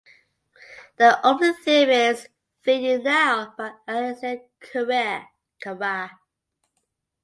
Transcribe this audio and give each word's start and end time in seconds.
The 0.95 1.19
opening 1.23 1.53
theme 1.63 1.89
is 1.89 2.27
"Feel 2.63 2.81
You 2.81 3.03
Now" 3.03 3.53
by 3.55 3.73
Alessia 3.87 4.41
Cara. 4.59 5.29